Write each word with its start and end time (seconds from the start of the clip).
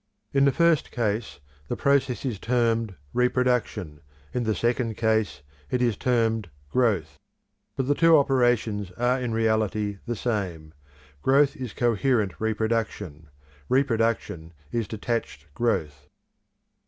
In 0.33 0.45
the 0.45 0.51
first 0.51 0.89
case 0.89 1.39
the 1.67 1.75
process 1.75 2.25
is 2.25 2.39
termed 2.39 2.95
reproduction; 3.13 3.99
in 4.33 4.45
the 4.45 4.55
second 4.55 4.97
case 4.97 5.43
it 5.69 5.79
is 5.79 5.95
termed 5.95 6.49
growth. 6.71 7.19
But 7.75 7.87
the 7.87 7.93
two 7.93 8.17
operations 8.17 8.89
are 8.93 9.19
in 9.21 9.31
reality 9.31 9.99
the 10.07 10.15
same. 10.15 10.73
Growth 11.21 11.55
is 11.55 11.73
coherent 11.73 12.33
reproduction; 12.39 13.29
reproduction 13.69 14.53
is 14.71 14.87
detached 14.87 15.45
growth. 15.53 16.07